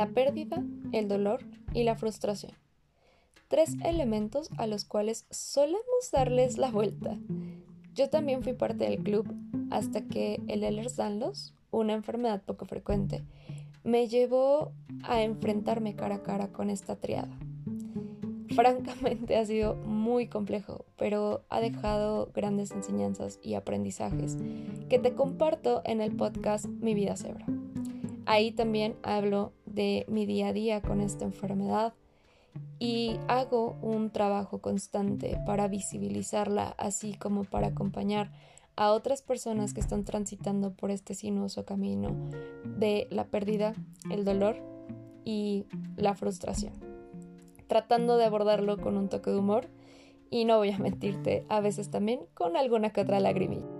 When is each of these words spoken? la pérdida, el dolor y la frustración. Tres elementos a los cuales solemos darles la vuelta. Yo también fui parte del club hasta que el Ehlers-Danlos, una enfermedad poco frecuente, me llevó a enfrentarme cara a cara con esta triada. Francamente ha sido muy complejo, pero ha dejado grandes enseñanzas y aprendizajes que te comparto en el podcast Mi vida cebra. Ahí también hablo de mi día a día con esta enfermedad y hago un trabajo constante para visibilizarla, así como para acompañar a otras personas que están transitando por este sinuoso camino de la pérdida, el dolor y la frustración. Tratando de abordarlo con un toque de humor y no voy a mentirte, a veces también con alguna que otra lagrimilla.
la 0.00 0.06
pérdida, 0.06 0.64
el 0.92 1.08
dolor 1.08 1.44
y 1.74 1.84
la 1.84 1.94
frustración. 1.94 2.52
Tres 3.48 3.76
elementos 3.84 4.48
a 4.56 4.66
los 4.66 4.86
cuales 4.86 5.26
solemos 5.28 6.10
darles 6.10 6.56
la 6.56 6.70
vuelta. 6.70 7.18
Yo 7.92 8.08
también 8.08 8.42
fui 8.42 8.54
parte 8.54 8.88
del 8.88 9.02
club 9.02 9.30
hasta 9.70 10.00
que 10.06 10.40
el 10.48 10.62
Ehlers-Danlos, 10.62 11.52
una 11.70 11.92
enfermedad 11.92 12.40
poco 12.46 12.64
frecuente, 12.64 13.22
me 13.84 14.08
llevó 14.08 14.72
a 15.02 15.22
enfrentarme 15.22 15.94
cara 15.94 16.14
a 16.14 16.22
cara 16.22 16.48
con 16.48 16.70
esta 16.70 16.96
triada. 16.96 17.38
Francamente 18.56 19.36
ha 19.36 19.44
sido 19.44 19.74
muy 19.74 20.28
complejo, 20.28 20.86
pero 20.96 21.44
ha 21.50 21.60
dejado 21.60 22.30
grandes 22.34 22.70
enseñanzas 22.70 23.38
y 23.42 23.52
aprendizajes 23.52 24.38
que 24.88 24.98
te 24.98 25.12
comparto 25.12 25.82
en 25.84 26.00
el 26.00 26.16
podcast 26.16 26.64
Mi 26.64 26.94
vida 26.94 27.18
cebra. 27.18 27.44
Ahí 28.30 28.52
también 28.52 28.94
hablo 29.02 29.52
de 29.66 30.06
mi 30.06 30.24
día 30.24 30.46
a 30.46 30.52
día 30.52 30.82
con 30.82 31.00
esta 31.00 31.24
enfermedad 31.24 31.94
y 32.78 33.16
hago 33.26 33.76
un 33.82 34.10
trabajo 34.10 34.60
constante 34.60 35.36
para 35.44 35.66
visibilizarla, 35.66 36.76
así 36.78 37.14
como 37.14 37.42
para 37.42 37.66
acompañar 37.66 38.30
a 38.76 38.92
otras 38.92 39.22
personas 39.22 39.74
que 39.74 39.80
están 39.80 40.04
transitando 40.04 40.72
por 40.74 40.92
este 40.92 41.14
sinuoso 41.14 41.64
camino 41.64 42.14
de 42.64 43.08
la 43.10 43.24
pérdida, 43.24 43.74
el 44.12 44.24
dolor 44.24 44.58
y 45.24 45.66
la 45.96 46.14
frustración. 46.14 46.74
Tratando 47.66 48.16
de 48.16 48.26
abordarlo 48.26 48.76
con 48.76 48.96
un 48.96 49.08
toque 49.08 49.32
de 49.32 49.38
humor 49.38 49.66
y 50.30 50.44
no 50.44 50.58
voy 50.58 50.70
a 50.70 50.78
mentirte, 50.78 51.44
a 51.48 51.58
veces 51.58 51.90
también 51.90 52.20
con 52.34 52.56
alguna 52.56 52.90
que 52.90 53.00
otra 53.00 53.18
lagrimilla. 53.18 53.79